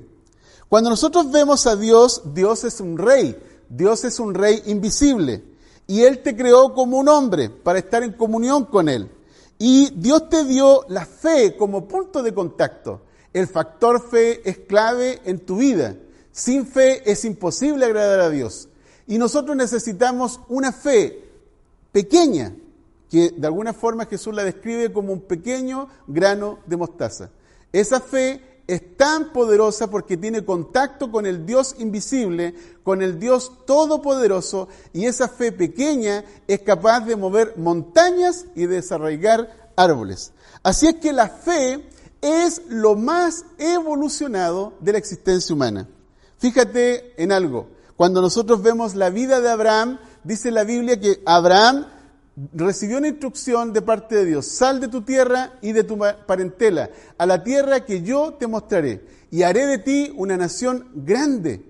Cuando 0.69 0.91
nosotros 0.91 1.31
vemos 1.31 1.67
a 1.67 1.77
Dios, 1.77 2.23
Dios 2.35 2.65
es 2.65 2.81
un 2.81 2.99
rey, 2.99 3.37
Dios 3.69 4.05
es 4.05 4.19
un 4.19 4.35
rey 4.35 4.63
invisible 4.67 5.43
y 5.87 6.03
Él 6.03 6.23
te 6.23 6.37
creó 6.37 6.75
como 6.75 6.99
un 6.99 7.09
hombre 7.09 7.51
para 7.51 7.79
estar 7.79 8.03
en 8.03 8.13
comunión 8.13 8.65
con 8.65 8.89
Él. 8.89 9.11
Y 9.59 9.91
Dios 9.97 10.29
te 10.29 10.45
dio 10.45 10.85
la 10.89 11.05
fe 11.05 11.57
como 11.57 11.89
punto 11.89 12.23
de 12.23 12.33
contacto. 12.33 13.03
El 13.33 13.47
factor 13.47 14.09
fe 14.09 14.49
es 14.49 14.59
clave 14.59 15.21
en 15.25 15.41
tu 15.41 15.57
vida. 15.57 15.97
Sin 16.31 16.67
fe 16.67 17.11
es 17.11 17.25
imposible 17.25 17.85
agradar 17.85 18.21
a 18.21 18.31
Dios. 18.31 18.69
Y 19.07 19.19
nosotros 19.19 19.57
necesitamos 19.57 20.41
una 20.49 20.71
fe 20.71 21.25
pequeña, 21.91 22.55
que 23.11 23.31
de 23.31 23.47
alguna 23.47 23.73
forma 23.73 24.07
Jesús 24.07 24.35
la 24.35 24.45
describe 24.45 24.93
como 24.93 25.13
un 25.13 25.23
pequeño 25.23 25.89
grano 26.07 26.59
de 26.67 26.77
mostaza. 26.77 27.31
Esa 27.73 28.01
fe 28.01 28.58
es 28.69 28.97
tan 28.99 29.33
poderosa 29.33 29.91
porque 29.91 30.19
tiene 30.19 30.45
contacto 30.45 31.11
con 31.11 31.25
el 31.25 31.47
Dios 31.47 31.75
invisible, 31.79 32.55
con 32.83 33.01
el 33.01 33.19
Dios 33.19 33.51
todopoderoso, 33.67 34.69
y 34.93 35.07
esa 35.07 35.27
fe 35.27 35.53
pequeña 35.53 36.23
es 36.47 36.61
capaz 36.61 37.01
de 37.01 37.17
mover 37.17 37.55
montañas 37.57 38.45
y 38.55 38.67
desarraigar 38.67 39.71
árboles. 39.75 40.33
Así 40.63 40.87
es 40.87 40.97
que 40.97 41.15
la 41.15 41.31
fe 41.31 41.89
es 42.21 42.61
lo 42.69 42.95
más 42.95 43.47
evolucionado 43.57 44.75
de 44.81 44.93
la 44.93 44.99
existencia 44.99 45.55
humana. 45.55 45.89
Fíjate 46.39 47.21
en 47.21 47.33
algo, 47.33 47.69
cuando 47.97 48.21
nosotros 48.21 48.61
vemos 48.63 48.95
la 48.95 49.09
vida 49.09 49.41
de 49.41 49.49
Abraham, 49.49 49.99
dice 50.25 50.51
la 50.51 50.65
Biblia 50.65 51.01
que 51.01 51.23
Abraham 51.25 51.87
recibió 52.53 52.99
una 52.99 53.09
instrucción 53.09 53.73
de 53.73 53.83
parte 53.83 54.17
de 54.17 54.25
Dios, 54.25 54.47
sal 54.47 54.81
de 54.81 54.89
tu 54.89 55.03
tierra 55.03 55.55
y 55.61 55.73
de 55.73 55.85
tu 55.85 55.99
parentela, 56.27 56.91
a 57.17 57.27
la 57.27 57.43
tierra 57.43 57.85
que 57.85 58.03
yo 58.03 58.35
te 58.35 58.47
mostraré, 58.47 59.05
y 59.31 59.43
haré 59.43 59.67
de 59.67 59.79
ti 59.79 60.13
una 60.17 60.37
nación 60.37 60.89
grande. 60.95 61.65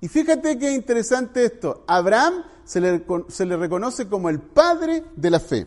Y 0.00 0.08
fíjate 0.08 0.58
qué 0.58 0.72
interesante 0.72 1.44
esto, 1.44 1.84
Abraham 1.86 2.44
se 2.64 2.80
le, 2.80 3.04
se 3.28 3.46
le 3.46 3.56
reconoce 3.56 4.08
como 4.08 4.28
el 4.28 4.40
padre 4.40 5.04
de 5.16 5.30
la 5.30 5.40
fe. 5.40 5.66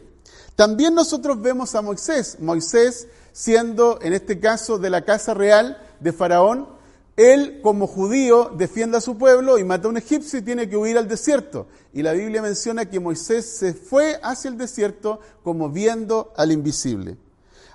También 0.56 0.94
nosotros 0.94 1.42
vemos 1.42 1.74
a 1.76 1.82
Moisés, 1.82 2.38
Moisés 2.40 3.08
siendo 3.32 4.00
en 4.02 4.14
este 4.14 4.40
caso 4.40 4.78
de 4.78 4.90
la 4.90 5.06
casa 5.06 5.34
real 5.34 5.82
de 6.00 6.12
Faraón, 6.12 6.68
él 7.20 7.60
como 7.62 7.86
judío 7.86 8.50
defiende 8.58 8.98
a 8.98 9.02
su 9.02 9.18
pueblo 9.18 9.58
y 9.58 9.66
mata 9.66 9.88
a 9.88 9.92
un 9.92 9.98
egipcio 9.98 10.40
y 10.40 10.42
tiene 10.42 10.70
que 10.70 10.78
huir 10.78 10.98
al 10.98 11.10
desierto. 11.10 11.68
Y 11.92 12.02
la 12.02 12.14
Biblia 12.14 12.42
menciona 12.42 12.90
que 12.90 13.02
Moisés 13.02 13.46
se 13.46 13.74
fue 13.74 14.18
hacia 14.24 14.50
el 14.50 14.58
desierto 14.58 15.20
como 15.44 15.70
viendo 15.70 16.32
al 16.38 16.54
invisible. 16.54 17.18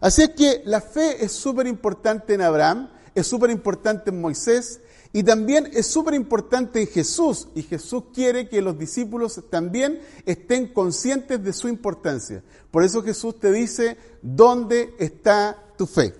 Así 0.00 0.22
es 0.22 0.30
que 0.30 0.62
la 0.64 0.80
fe 0.80 1.22
es 1.22 1.32
súper 1.32 1.66
importante 1.66 2.32
en 2.32 2.40
Abraham, 2.40 2.88
es 3.14 3.26
súper 3.26 3.50
importante 3.50 4.08
en 4.08 4.22
Moisés 4.22 4.80
y 5.12 5.22
también 5.22 5.68
es 5.74 5.88
súper 5.88 6.14
importante 6.14 6.80
en 6.80 6.86
Jesús. 6.86 7.48
Y 7.54 7.64
Jesús 7.64 8.04
quiere 8.14 8.48
que 8.48 8.62
los 8.62 8.78
discípulos 8.78 9.42
también 9.50 10.00
estén 10.24 10.68
conscientes 10.68 11.44
de 11.44 11.52
su 11.52 11.68
importancia. 11.68 12.42
Por 12.70 12.82
eso 12.82 13.02
Jesús 13.02 13.38
te 13.38 13.52
dice, 13.52 13.98
¿dónde 14.22 14.94
está 14.98 15.62
tu 15.76 15.86
fe? 15.86 16.14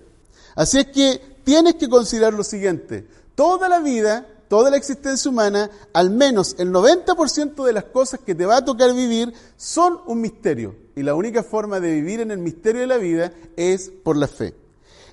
Así 0.53 0.77
es 0.77 0.85
que 0.85 1.34
tienes 1.45 1.75
que 1.75 1.87
considerar 1.87 2.33
lo 2.33 2.43
siguiente. 2.43 3.07
Toda 3.35 3.69
la 3.69 3.79
vida, 3.79 4.27
toda 4.49 4.69
la 4.69 4.77
existencia 4.77 5.31
humana, 5.31 5.69
al 5.93 6.09
menos 6.09 6.55
el 6.57 6.73
90% 6.73 7.63
de 7.63 7.73
las 7.73 7.85
cosas 7.85 8.19
que 8.19 8.35
te 8.35 8.45
va 8.45 8.57
a 8.57 8.65
tocar 8.65 8.93
vivir 8.93 9.33
son 9.55 9.99
un 10.07 10.19
misterio. 10.19 10.75
Y 10.95 11.03
la 11.03 11.15
única 11.15 11.43
forma 11.43 11.79
de 11.79 11.91
vivir 11.91 12.19
en 12.19 12.31
el 12.31 12.39
misterio 12.39 12.81
de 12.81 12.87
la 12.87 12.97
vida 12.97 13.31
es 13.55 13.91
por 14.03 14.17
la 14.17 14.27
fe. 14.27 14.53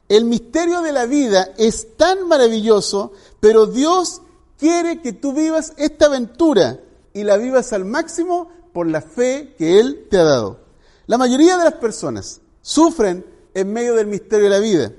El 0.09 0.25
misterio 0.25 0.83
de 0.83 0.93
la 0.93 1.07
vida 1.07 1.53
es 1.57 1.97
tan 1.97 2.27
maravilloso, 2.27 3.13
pero 3.41 3.67
Dios 3.67 4.23
quiere 4.59 5.01
que 5.01 5.13
tú 5.13 5.33
vivas 5.33 5.75
esta 5.77 6.07
aventura 6.07 6.81
y 7.13 7.25
la 7.25 7.37
vivas 7.37 7.73
al 7.73 7.85
máximo 7.85 8.49
por 8.73 8.87
la 8.87 9.03
fe 9.03 9.55
que 9.59 9.81
Él 9.81 10.07
te 10.11 10.19
ha 10.19 10.25
dado. 10.25 10.61
La 11.07 11.19
mayoría 11.19 11.57
de 11.57 11.65
las 11.65 11.75
personas 11.75 12.41
sufren 12.63 13.25
en 13.55 13.73
medio 13.73 13.95
del 13.95 14.07
misterio 14.07 14.45
de 14.45 14.51
la 14.51 14.61
vida 14.61 14.93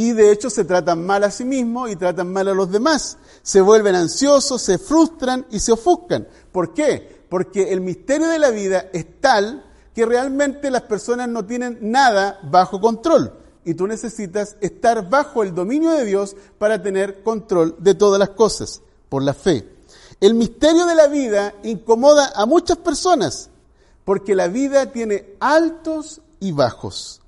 y 0.00 0.12
de 0.12 0.30
hecho 0.30 0.48
se 0.48 0.64
tratan 0.64 1.04
mal 1.04 1.24
a 1.24 1.30
sí 1.32 1.44
mismos 1.44 1.90
y 1.90 1.96
tratan 1.96 2.32
mal 2.32 2.46
a 2.46 2.54
los 2.54 2.70
demás. 2.70 3.18
Se 3.42 3.60
vuelven 3.60 3.96
ansiosos, 3.96 4.62
se 4.62 4.78
frustran 4.78 5.44
y 5.50 5.58
se 5.58 5.72
ofuscan. 5.72 6.28
¿Por 6.52 6.72
qué? 6.72 7.24
Porque 7.28 7.72
el 7.72 7.80
misterio 7.80 8.28
de 8.28 8.38
la 8.38 8.50
vida 8.50 8.90
es 8.92 9.20
tal 9.20 9.64
que 9.96 10.06
realmente 10.06 10.70
las 10.70 10.82
personas 10.82 11.28
no 11.28 11.44
tienen 11.44 11.78
nada 11.80 12.38
bajo 12.44 12.80
control. 12.80 13.32
Y 13.64 13.74
tú 13.74 13.88
necesitas 13.88 14.54
estar 14.60 15.10
bajo 15.10 15.42
el 15.42 15.52
dominio 15.52 15.90
de 15.90 16.04
Dios 16.04 16.36
para 16.58 16.80
tener 16.80 17.24
control 17.24 17.74
de 17.80 17.96
todas 17.96 18.20
las 18.20 18.30
cosas, 18.30 18.82
por 19.08 19.24
la 19.24 19.34
fe. 19.34 19.68
El 20.20 20.34
misterio 20.34 20.86
de 20.86 20.94
la 20.94 21.08
vida 21.08 21.54
incomoda 21.64 22.30
a 22.36 22.46
muchas 22.46 22.76
personas, 22.76 23.50
porque 24.04 24.36
la 24.36 24.46
vida 24.46 24.92
tiene 24.92 25.34
altos 25.40 26.20
y 26.38 26.52
bajos. 26.52 27.20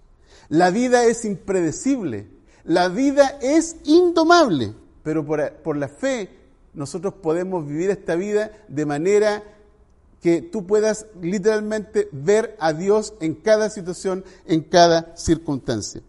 La 0.48 0.70
vida 0.70 1.02
es 1.02 1.24
impredecible, 1.24 2.28
la 2.64 2.88
vida 2.88 3.38
es 3.40 3.76
indomable, 3.84 4.74
pero 5.02 5.24
por, 5.24 5.76
la 5.76 5.88
fe 5.88 6.30
nosotros 6.74 7.14
podemos 7.14 7.66
vivir 7.66 7.90
esta 7.90 8.14
vida 8.14 8.52
de 8.68 8.86
manera 8.86 9.42
que 10.20 10.42
tú 10.42 10.66
puedas 10.66 11.06
literalmente 11.22 12.08
ver 12.12 12.56
a 12.60 12.72
Dios 12.72 13.14
en 13.20 13.34
cada 13.34 13.70
situación, 13.70 14.24
en 14.46 14.62
cada 14.62 15.16
circunstancia. 15.16 16.02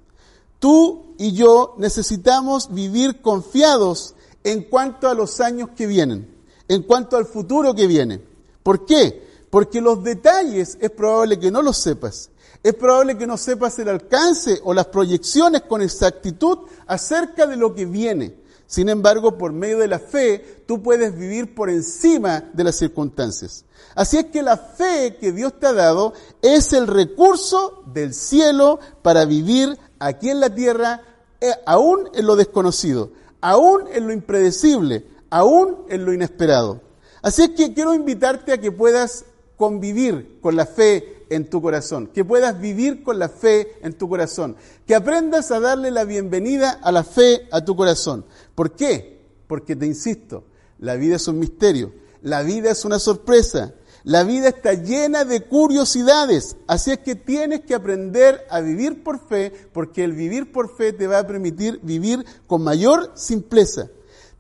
Tú 0.60 1.16
y 1.18 1.32
yo 1.32 1.76
necesitamos 1.78 2.74
vivir 2.74 3.22
confiados 3.22 4.16
en 4.44 4.64
cuanto 4.64 5.08
a 5.08 5.14
los 5.14 5.40
años 5.40 5.70
que 5.76 5.88
vienen, 5.88 6.28
en 6.68 6.84
cuanto 6.84 7.16
al 7.16 7.26
futuro 7.26 7.74
que 7.74 7.88
viene. 7.88 8.22
¿Por 8.62 8.86
qué? 8.86 9.28
Porque 9.50 9.82
los 9.82 10.04
detalles 10.04 10.78
es 10.82 10.92
probable 10.92 11.40
que 11.40 11.52
no 11.52 11.62
los 11.62 11.78
sepas 11.78 12.30
es 12.64 12.74
probable 12.76 13.18
que 13.18 13.26
no 13.26 13.38
sepas 13.38 13.80
el 13.80 13.90
alcance 13.90 14.60
o 14.64 14.74
las 14.74 14.88
proyecciones 14.88 15.64
con 15.64 15.82
exactitud 15.82 16.60
acerca 16.86 17.48
de 17.48 17.56
lo 17.58 17.74
que 17.74 17.86
viene. 17.86 18.36
Sin 18.68 18.88
embargo, 18.88 19.38
por 19.38 19.52
medio 19.52 19.80
de 19.80 19.88
la 19.88 20.00
fe, 20.00 20.64
tú 20.66 20.82
puedes 20.82 21.18
vivir 21.18 21.56
por 21.56 21.70
encima 21.70 22.50
de 22.54 22.64
las 22.64 22.76
circunstancias. 22.76 23.66
Así 23.96 24.18
es 24.18 24.26
que 24.28 24.44
la 24.44 24.56
fe 24.58 25.18
que 25.20 25.34
Dios 25.34 25.60
te 25.60 25.68
ha 25.68 25.74
dado 25.74 26.14
es 26.42 26.72
el 26.72 26.88
recurso 26.88 27.84
del 27.88 28.14
cielo 28.14 28.80
para 29.02 29.26
vivir 29.26 29.78
aquí 30.00 30.30
en 30.30 30.40
la 30.40 30.54
tierra, 30.56 31.02
eh, 31.42 31.52
aún 31.66 32.10
en 32.14 32.26
lo 32.26 32.36
desconocido, 32.36 33.12
aún 33.42 33.84
en 33.92 34.08
lo 34.08 34.14
impredecible, 34.14 35.06
aún 35.30 35.80
en 35.90 36.06
lo 36.06 36.14
inesperado. 36.14 36.80
Así 37.22 37.42
es 37.42 37.50
que 37.50 37.74
quiero 37.74 37.94
invitarte 37.94 38.54
a 38.54 38.62
que 38.62 38.72
puedas 38.72 39.26
convivir 39.58 40.40
con 40.42 40.56
la 40.56 40.66
fe 40.66 41.21
en 41.32 41.50
tu 41.50 41.62
corazón, 41.62 42.08
que 42.08 42.26
puedas 42.26 42.60
vivir 42.60 43.04
con 43.04 43.18
la 43.18 43.30
fe 43.30 43.78
en 43.82 43.94
tu 43.94 44.10
corazón, 44.10 44.58
que 44.86 44.96
aprendas 44.96 45.50
a 45.52 45.62
darle 45.62 45.90
la 45.90 46.04
bienvenida 46.04 46.72
a 46.84 46.92
la 46.92 47.06
fe 47.06 47.48
a 47.52 47.64
tu 47.64 47.76
corazón. 47.76 48.26
¿Por 48.54 48.76
qué? 48.76 49.22
Porque 49.48 49.78
te 49.78 49.86
insisto, 49.86 50.44
la 50.80 50.96
vida 50.96 51.16
es 51.16 51.28
un 51.30 51.40
misterio, 51.40 51.94
la 52.22 52.44
vida 52.44 52.72
es 52.72 52.86
una 52.86 53.00
sorpresa. 53.00 53.74
La 54.04 54.24
vida 54.24 54.48
está 54.48 54.74
llena 54.74 55.26
de 55.26 55.42
curiosidades, 55.42 56.58
así 56.66 56.90
es 56.90 56.98
que 57.00 57.14
tienes 57.14 57.62
que 57.62 57.76
aprender 57.76 58.48
a 58.50 58.60
vivir 58.60 59.04
por 59.04 59.20
fe, 59.20 59.54
porque 59.72 60.04
el 60.04 60.14
vivir 60.14 60.52
por 60.52 60.76
fe 60.76 60.92
te 60.92 61.06
va 61.06 61.20
a 61.20 61.28
permitir 61.28 61.80
vivir 61.84 62.26
con 62.48 62.64
mayor 62.64 63.12
simpleza. 63.14 63.90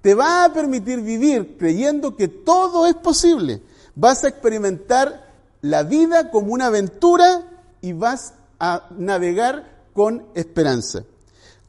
Te 0.01 0.15
va 0.15 0.45
a 0.45 0.51
permitir 0.51 1.01
vivir 1.01 1.57
creyendo 1.59 2.15
que 2.15 2.27
todo 2.27 2.87
es 2.87 2.95
posible. 2.95 3.61
Vas 3.93 4.23
a 4.23 4.29
experimentar 4.29 5.30
la 5.61 5.83
vida 5.83 6.31
como 6.31 6.53
una 6.53 6.67
aventura 6.67 7.43
y 7.81 7.93
vas 7.93 8.33
a 8.59 8.87
navegar 8.97 9.87
con 9.93 10.25
esperanza. 10.33 11.03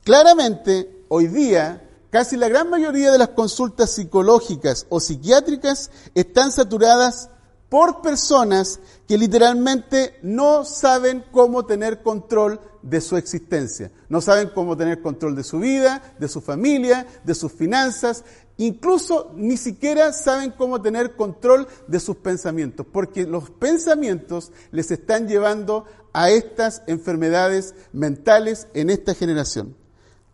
Claramente, 0.05 1.05
hoy 1.09 1.29
día, 1.29 1.89
casi 2.11 2.37
la 2.37 2.49
gran 2.49 2.69
mayoría 2.71 3.13
de 3.13 3.19
las 3.19 3.31
consultas 3.31 3.93
psicológicas 3.93 4.87
o 4.89 5.01
psiquiátricas 5.01 5.91
están 6.15 6.53
saturadas 6.53 7.31
por 7.69 8.03
personas 8.03 8.81
que 9.09 9.17
literalmente 9.17 10.19
no 10.23 10.65
saben 10.65 11.25
cómo 11.33 11.65
tener 11.65 12.03
control 12.03 12.61
de 12.83 13.01
su 13.01 13.17
existencia, 13.17 13.91
no 14.09 14.21
saben 14.21 14.51
cómo 14.55 14.77
tener 14.77 15.01
control 15.01 15.37
de 15.37 15.45
su 15.45 15.59
vida, 15.59 16.15
de 16.19 16.29
su 16.29 16.41
familia, 16.41 17.07
de 17.25 17.35
sus 17.35 17.53
finanzas, 17.53 18.25
incluso 18.57 19.33
ni 19.37 19.57
siquiera 19.57 20.13
saben 20.13 20.53
cómo 20.53 20.83
tener 20.83 21.17
control 21.17 21.69
de 21.87 22.01
sus 22.01 22.17
pensamientos, 22.17 22.87
porque 22.91 23.25
los 23.25 23.51
pensamientos 23.51 24.53
les 24.71 24.91
están 24.91 25.29
llevando 25.29 25.85
a 26.13 26.31
estas 26.31 26.83
enfermedades 26.87 27.75
mentales 27.93 28.69
en 28.75 28.91
esta 28.91 29.15
generación. 29.15 29.77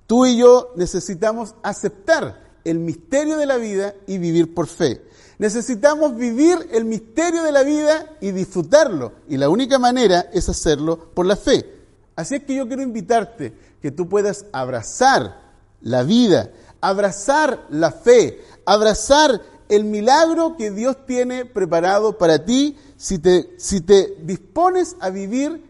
Tú 0.07 0.27
y 0.27 0.39
yo 0.39 0.73
necesitamos 0.77 1.55
aceptar 1.63 2.49
el 2.65 2.79
misterio 2.79 3.37
de 3.37 3.47
la 3.47 3.57
vida 3.57 3.95
y 4.07 4.19
vivir 4.19 4.55
por 4.55 4.67
fe. 4.67 5.03
Necesitamos 5.39 6.17
vivir 6.17 6.69
el 6.73 6.85
misterio 6.85 7.43
de 7.43 7.53
la 7.53 7.63
vida 7.63 8.17
y 8.21 8.33
disfrutarlo. 8.33 9.13
Y 9.29 9.37
la 9.37 9.49
única 9.49 9.79
manera 9.79 10.29
es 10.33 10.49
hacerlo 10.49 11.11
por 11.15 11.27
la 11.27 11.37
fe. 11.37 11.78
Así 12.19 12.35
es 12.35 12.43
que 12.43 12.57
yo 12.57 12.67
quiero 12.67 12.83
invitarte 12.83 13.53
que 13.81 13.93
tú 13.93 14.09
puedas 14.09 14.45
abrazar 14.51 15.41
la 15.81 16.03
vida, 16.03 16.51
abrazar 16.81 17.65
la 17.71 17.93
fe, 17.93 18.43
abrazar 18.65 19.41
el 19.69 19.85
milagro 19.85 20.57
que 20.57 20.73
Dios 20.73 20.97
tiene 21.07 21.45
preparado 21.45 22.19
para 22.19 22.45
ti 22.45 22.77
si 22.97 23.21
te, 23.21 23.55
si 23.57 23.83
te 23.83 24.17
dispones 24.23 24.97
a 24.99 25.11
vivir 25.11 25.63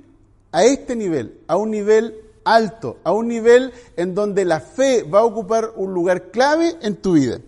a 0.51 0.65
este 0.65 0.97
nivel, 0.97 1.39
a 1.49 1.59
un 1.59 1.71
nivel 1.71 2.19
alto, 2.45 2.97
a 3.05 3.13
un 3.13 3.29
nivel 3.29 3.71
en 3.99 4.15
donde 4.15 4.47
la 4.47 4.61
fe 4.61 5.03
va 5.03 5.19
a 5.19 5.27
ocupar 5.27 5.75
un 5.77 5.93
lugar 5.93 6.31
clave 6.31 6.79
en 6.81 6.97
tu 6.97 7.13
vida. 7.13 7.41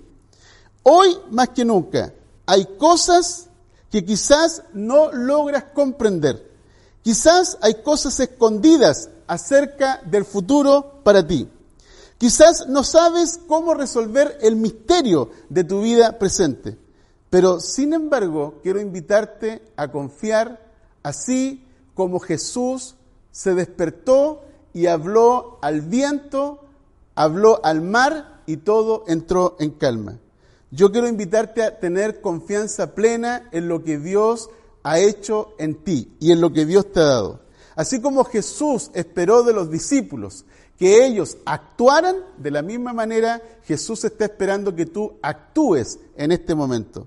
Hoy 0.83 1.16
más 1.30 1.49
que 1.49 1.64
nunca 1.64 2.12
hay 2.45 2.66
cosas 2.76 3.49
que 3.90 4.04
quizás 4.04 4.62
no 4.75 5.11
logras 5.11 5.64
comprender. 5.73 6.50
Quizás 7.02 7.59
hay 7.62 7.83
cosas 7.83 8.19
escondidas 8.21 9.11
acerca 9.26 10.00
del 10.04 10.25
futuro 10.25 11.00
para 11.02 11.26
ti. 11.26 11.49
Quizás 12.19 12.69
no 12.69 12.85
sabes 12.85 13.40
cómo 13.47 13.73
resolver 13.75 14.37
el 14.42 14.57
misterio 14.57 15.30
de 15.49 15.64
tu 15.64 15.80
vida 15.80 16.19
presente. 16.19 16.76
Pero 17.30 17.61
sin 17.61 17.95
embargo, 17.95 18.61
quiero 18.62 18.80
invitarte 18.80 19.62
a 19.76 19.90
confiar 19.90 20.61
así 21.02 21.64
como 21.95 22.19
Jesús 22.19 22.97
se 23.30 23.54
despertó 23.54 24.42
y 24.73 24.87
habló 24.87 25.59
al 25.62 25.80
viento, 25.80 26.64
habló 27.14 27.64
al 27.64 27.80
mar 27.80 28.42
y 28.47 28.59
todo 28.59 29.04
entró 29.07 29.57
en 29.59 29.71
calma. 29.71 30.19
Yo 30.71 30.92
quiero 30.92 31.09
invitarte 31.09 31.62
a 31.62 31.78
tener 31.78 32.21
confianza 32.21 32.95
plena 32.95 33.49
en 33.52 33.69
lo 33.69 33.83
que 33.83 33.99
Dios 33.99 34.50
ha 34.83 34.99
hecho 34.99 35.55
en 35.59 35.77
ti 35.85 36.13
y 36.21 36.33
en 36.33 36.41
lo 36.41 36.53
que 36.53 36.67
Dios 36.67 36.91
te 36.93 37.01
ha 37.01 37.05
dado. 37.05 37.41
Así 37.77 38.01
como 38.01 38.25
Jesús 38.25 38.91
esperó 38.95 39.43
de 39.43 39.53
los 39.53 39.71
discípulos 39.71 40.45
que 40.79 41.05
ellos 41.05 41.37
actuaran, 41.45 42.17
de 42.39 42.51
la 42.51 42.63
misma 42.63 42.93
manera 42.93 43.43
Jesús 43.65 44.05
está 44.05 44.25
esperando 44.25 44.75
que 44.75 44.87
tú 44.87 45.19
actúes 45.23 45.99
en 46.17 46.33
este 46.33 46.55
momento. 46.55 47.07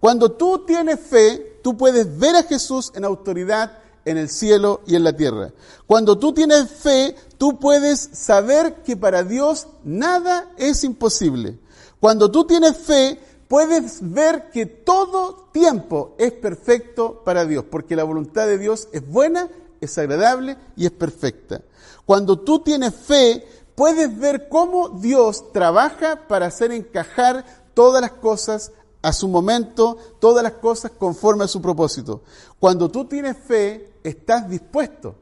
Cuando 0.00 0.32
tú 0.32 0.64
tienes 0.66 1.00
fe, 1.00 1.60
tú 1.62 1.76
puedes 1.76 2.18
ver 2.18 2.36
a 2.36 2.42
Jesús 2.42 2.92
en 2.94 3.04
autoridad 3.04 3.78
en 4.04 4.18
el 4.18 4.28
cielo 4.28 4.82
y 4.86 4.94
en 4.94 5.04
la 5.04 5.14
tierra. 5.14 5.52
Cuando 5.86 6.18
tú 6.18 6.32
tienes 6.32 6.70
fe, 6.70 7.16
tú 7.38 7.58
puedes 7.58 7.98
saber 8.12 8.82
que 8.84 8.96
para 8.96 9.22
Dios 9.22 9.66
nada 9.84 10.52
es 10.56 10.84
imposible. 10.84 11.58
Cuando 12.00 12.30
tú 12.30 12.46
tienes 12.46 12.76
fe, 12.76 13.18
puedes 13.48 13.98
ver 14.12 14.50
que 14.50 14.66
todo 14.66 15.48
tiempo 15.52 16.14
es 16.18 16.32
perfecto 16.32 17.22
para 17.24 17.44
Dios, 17.44 17.64
porque 17.70 17.96
la 17.96 18.04
voluntad 18.04 18.46
de 18.46 18.58
Dios 18.58 18.88
es 18.92 19.06
buena, 19.06 19.48
es 19.80 19.96
agradable 19.98 20.56
y 20.76 20.86
es 20.86 20.92
perfecta. 20.92 21.62
Cuando 22.04 22.38
tú 22.38 22.60
tienes 22.60 22.94
fe, 22.94 23.46
puedes 23.74 24.18
ver 24.18 24.48
cómo 24.48 24.88
Dios 24.88 25.52
trabaja 25.52 26.26
para 26.28 26.46
hacer 26.46 26.72
encajar 26.72 27.44
todas 27.74 28.00
las 28.00 28.12
cosas 28.12 28.72
a 29.02 29.12
su 29.12 29.28
momento, 29.28 29.96
todas 30.18 30.42
las 30.42 30.54
cosas 30.54 30.90
conforme 30.92 31.44
a 31.44 31.48
su 31.48 31.62
propósito. 31.62 32.22
Cuando 32.58 32.90
tú 32.90 33.04
tienes 33.04 33.36
fe, 33.36 33.92
estás 34.02 34.48
dispuesto 34.48 35.14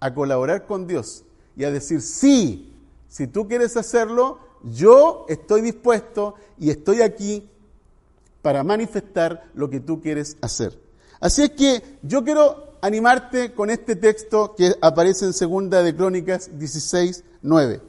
a 0.00 0.12
colaborar 0.12 0.66
con 0.66 0.86
Dios 0.86 1.24
y 1.56 1.64
a 1.64 1.70
decir, 1.70 2.02
sí, 2.02 2.74
si 3.08 3.26
tú 3.26 3.48
quieres 3.48 3.76
hacerlo, 3.76 4.38
yo 4.62 5.24
estoy 5.28 5.62
dispuesto 5.62 6.34
y 6.58 6.70
estoy 6.70 7.02
aquí 7.02 7.48
para 8.42 8.64
manifestar 8.64 9.50
lo 9.54 9.68
que 9.70 9.80
tú 9.80 10.00
quieres 10.00 10.36
hacer. 10.40 10.78
Así 11.20 11.42
es 11.42 11.50
que 11.50 11.98
yo 12.02 12.24
quiero 12.24 12.78
animarte 12.80 13.52
con 13.52 13.70
este 13.70 13.96
texto 13.96 14.54
que 14.56 14.74
aparece 14.80 15.26
en 15.26 15.32
Segunda 15.32 15.82
de 15.82 15.94
Crónicas 15.94 16.50
16, 16.58 17.24
9. 17.42 17.82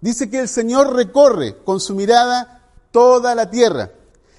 Dice 0.00 0.28
que 0.28 0.40
el 0.40 0.48
Señor 0.48 0.94
recorre 0.94 1.56
con 1.64 1.80
su 1.80 1.94
mirada 1.94 2.62
toda 2.90 3.34
la 3.34 3.50
tierra. 3.50 3.90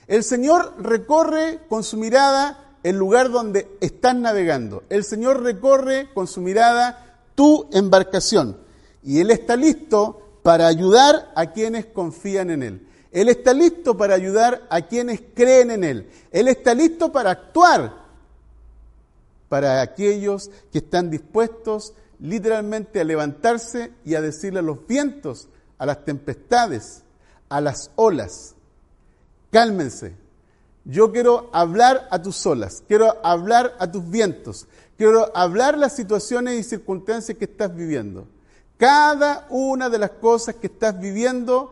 El 0.07 0.23
Señor 0.23 0.75
recorre 0.77 1.61
con 1.67 1.83
su 1.83 1.97
mirada 1.97 2.77
el 2.83 2.97
lugar 2.97 3.31
donde 3.31 3.75
están 3.81 4.21
navegando. 4.21 4.83
El 4.89 5.03
Señor 5.03 5.41
recorre 5.41 6.13
con 6.13 6.27
su 6.27 6.41
mirada 6.41 7.19
tu 7.33 7.67
embarcación. 7.73 8.57
Y 9.01 9.19
Él 9.19 9.31
está 9.31 9.55
listo 9.55 10.39
para 10.43 10.67
ayudar 10.67 11.31
a 11.35 11.51
quienes 11.51 11.87
confían 11.87 12.51
en 12.51 12.61
Él. 12.61 12.87
Él 13.15 13.29
está 13.29 13.53
listo 13.53 13.95
para 13.95 14.13
ayudar 14.13 14.67
a 14.69 14.81
quienes 14.81 15.21
creen 15.33 15.71
en 15.71 15.85
Él. 15.85 16.09
Él 16.33 16.49
está 16.49 16.73
listo 16.73 17.13
para 17.13 17.31
actuar 17.31 17.93
para 19.47 19.81
aquellos 19.81 20.51
que 20.69 20.79
están 20.79 21.09
dispuestos 21.09 21.93
literalmente 22.19 22.99
a 22.99 23.05
levantarse 23.05 23.93
y 24.03 24.15
a 24.15 24.21
decirle 24.21 24.59
a 24.59 24.63
los 24.63 24.85
vientos, 24.85 25.47
a 25.77 25.85
las 25.85 26.03
tempestades, 26.03 27.03
a 27.47 27.61
las 27.61 27.89
olas, 27.95 28.55
cálmense. 29.49 30.13
Yo 30.83 31.13
quiero 31.13 31.49
hablar 31.53 32.09
a 32.11 32.21
tus 32.21 32.45
olas, 32.45 32.83
quiero 32.85 33.15
hablar 33.25 33.77
a 33.79 33.89
tus 33.89 34.09
vientos, 34.09 34.67
quiero 34.97 35.31
hablar 35.37 35.77
las 35.77 35.95
situaciones 35.95 36.59
y 36.59 36.63
circunstancias 36.63 37.37
que 37.37 37.45
estás 37.45 37.73
viviendo. 37.73 38.27
Cada 38.75 39.47
una 39.49 39.89
de 39.89 39.99
las 39.99 40.11
cosas 40.11 40.55
que 40.55 40.67
estás 40.67 40.99
viviendo, 40.99 41.71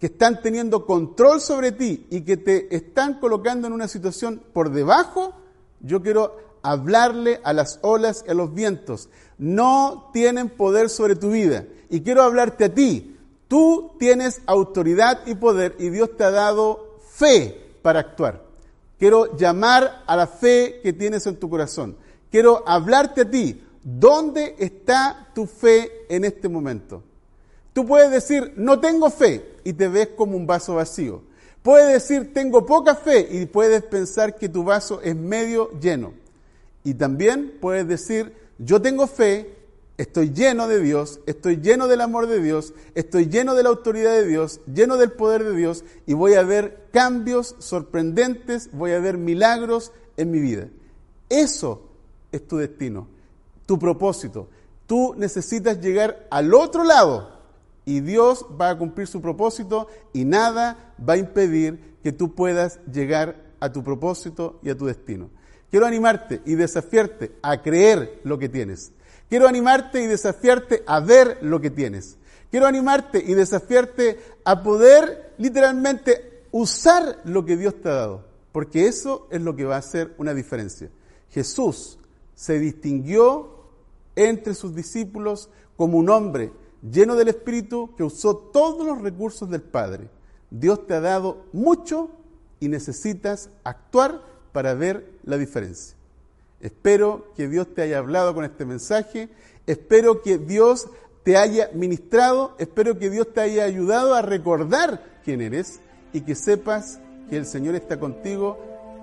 que 0.00 0.06
están 0.06 0.40
teniendo 0.40 0.86
control 0.86 1.42
sobre 1.42 1.72
ti 1.72 2.06
y 2.10 2.22
que 2.22 2.38
te 2.38 2.74
están 2.74 3.20
colocando 3.20 3.66
en 3.66 3.74
una 3.74 3.86
situación 3.86 4.42
por 4.54 4.70
debajo, 4.70 5.34
yo 5.80 6.02
quiero 6.02 6.36
hablarle 6.62 7.40
a 7.44 7.52
las 7.52 7.78
olas 7.82 8.24
y 8.26 8.30
a 8.30 8.34
los 8.34 8.54
vientos. 8.54 9.10
No 9.36 10.08
tienen 10.14 10.48
poder 10.48 10.88
sobre 10.88 11.16
tu 11.16 11.30
vida. 11.30 11.66
Y 11.90 12.00
quiero 12.00 12.22
hablarte 12.22 12.64
a 12.64 12.74
ti. 12.74 13.18
Tú 13.46 13.92
tienes 13.98 14.40
autoridad 14.46 15.20
y 15.26 15.34
poder 15.34 15.76
y 15.78 15.90
Dios 15.90 16.16
te 16.16 16.24
ha 16.24 16.30
dado 16.30 16.98
fe 17.12 17.74
para 17.82 18.00
actuar. 18.00 18.42
Quiero 18.98 19.36
llamar 19.36 20.02
a 20.06 20.16
la 20.16 20.26
fe 20.26 20.80
que 20.82 20.94
tienes 20.94 21.26
en 21.26 21.36
tu 21.36 21.50
corazón. 21.50 21.96
Quiero 22.30 22.66
hablarte 22.66 23.22
a 23.22 23.30
ti. 23.30 23.62
¿Dónde 23.82 24.56
está 24.58 25.28
tu 25.34 25.46
fe 25.46 26.06
en 26.08 26.24
este 26.24 26.48
momento? 26.48 27.02
Tú 27.72 27.86
puedes 27.86 28.10
decir, 28.10 28.52
no 28.56 28.80
tengo 28.80 29.10
fe, 29.10 29.56
y 29.64 29.72
te 29.72 29.88
ves 29.88 30.08
como 30.16 30.36
un 30.36 30.46
vaso 30.46 30.74
vacío. 30.74 31.22
Puedes 31.62 31.92
decir, 31.92 32.32
tengo 32.32 32.66
poca 32.66 32.94
fe, 32.94 33.28
y 33.30 33.46
puedes 33.46 33.82
pensar 33.84 34.36
que 34.36 34.48
tu 34.48 34.64
vaso 34.64 35.00
es 35.02 35.14
medio 35.14 35.70
lleno. 35.80 36.14
Y 36.84 36.94
también 36.94 37.58
puedes 37.60 37.86
decir, 37.86 38.32
yo 38.58 38.80
tengo 38.80 39.06
fe, 39.06 39.54
estoy 39.98 40.30
lleno 40.32 40.66
de 40.66 40.80
Dios, 40.80 41.20
estoy 41.26 41.58
lleno 41.58 41.86
del 41.86 42.00
amor 42.00 42.26
de 42.26 42.42
Dios, 42.42 42.72
estoy 42.94 43.26
lleno 43.26 43.54
de 43.54 43.62
la 43.62 43.68
autoridad 43.68 44.12
de 44.12 44.26
Dios, 44.26 44.60
lleno 44.72 44.96
del 44.96 45.12
poder 45.12 45.44
de 45.44 45.54
Dios, 45.54 45.84
y 46.06 46.14
voy 46.14 46.34
a 46.34 46.42
ver 46.42 46.88
cambios 46.92 47.54
sorprendentes, 47.58 48.70
voy 48.72 48.92
a 48.92 49.00
ver 49.00 49.18
milagros 49.18 49.92
en 50.16 50.30
mi 50.30 50.40
vida. 50.40 50.68
Eso 51.28 51.82
es 52.32 52.46
tu 52.48 52.56
destino 52.56 53.06
tu 53.70 53.78
propósito. 53.78 54.48
Tú 54.88 55.14
necesitas 55.16 55.80
llegar 55.80 56.26
al 56.28 56.54
otro 56.54 56.82
lado 56.82 57.39
y 57.84 58.00
Dios 58.00 58.46
va 58.60 58.70
a 58.70 58.78
cumplir 58.78 59.06
su 59.06 59.20
propósito 59.20 59.88
y 60.12 60.24
nada 60.24 60.94
va 61.06 61.14
a 61.14 61.18
impedir 61.18 61.96
que 62.02 62.12
tú 62.12 62.34
puedas 62.34 62.80
llegar 62.92 63.50
a 63.60 63.72
tu 63.72 63.82
propósito 63.82 64.58
y 64.62 64.70
a 64.70 64.76
tu 64.76 64.86
destino. 64.86 65.30
Quiero 65.70 65.86
animarte 65.86 66.42
y 66.44 66.54
desafiarte 66.54 67.32
a 67.42 67.62
creer 67.62 68.20
lo 68.24 68.38
que 68.38 68.48
tienes. 68.48 68.92
Quiero 69.28 69.46
animarte 69.46 70.02
y 70.02 70.06
desafiarte 70.06 70.82
a 70.86 71.00
ver 71.00 71.38
lo 71.42 71.60
que 71.60 71.70
tienes. 71.70 72.16
Quiero 72.50 72.66
animarte 72.66 73.22
y 73.24 73.34
desafiarte 73.34 74.18
a 74.44 74.62
poder 74.62 75.34
literalmente 75.38 76.44
usar 76.50 77.20
lo 77.24 77.44
que 77.44 77.56
Dios 77.56 77.80
te 77.80 77.88
ha 77.88 77.94
dado, 77.94 78.24
porque 78.50 78.88
eso 78.88 79.28
es 79.30 79.40
lo 79.40 79.54
que 79.54 79.64
va 79.64 79.76
a 79.76 79.78
hacer 79.78 80.12
una 80.18 80.34
diferencia. 80.34 80.90
Jesús 81.30 81.98
se 82.34 82.58
distinguió 82.58 83.60
entre 84.16 84.54
sus 84.54 84.74
discípulos 84.74 85.48
como 85.76 85.98
un 85.98 86.10
hombre 86.10 86.50
lleno 86.82 87.14
del 87.16 87.28
Espíritu 87.28 87.94
que 87.96 88.04
usó 88.04 88.36
todos 88.36 88.86
los 88.86 89.00
recursos 89.00 89.48
del 89.50 89.62
Padre. 89.62 90.08
Dios 90.50 90.86
te 90.86 90.94
ha 90.94 91.00
dado 91.00 91.44
mucho 91.52 92.10
y 92.58 92.68
necesitas 92.68 93.50
actuar 93.64 94.22
para 94.52 94.74
ver 94.74 95.06
la 95.24 95.38
diferencia. 95.38 95.96
Espero 96.60 97.26
que 97.36 97.48
Dios 97.48 97.74
te 97.74 97.82
haya 97.82 97.98
hablado 97.98 98.34
con 98.34 98.44
este 98.44 98.66
mensaje, 98.66 99.30
espero 99.66 100.22
que 100.22 100.36
Dios 100.38 100.88
te 101.22 101.36
haya 101.36 101.70
ministrado, 101.72 102.54
espero 102.58 102.98
que 102.98 103.08
Dios 103.08 103.32
te 103.32 103.40
haya 103.40 103.64
ayudado 103.64 104.14
a 104.14 104.22
recordar 104.22 105.20
quién 105.24 105.40
eres 105.40 105.80
y 106.12 106.22
que 106.22 106.34
sepas 106.34 106.98
que 107.30 107.36
el 107.36 107.46
Señor 107.46 107.76
está 107.76 107.98
contigo 107.98 108.58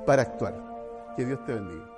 para 0.06 0.24
actuar. 0.24 1.16
Que 1.16 1.26
Dios 1.26 1.44
te 1.46 1.54
bendiga. 1.54 1.97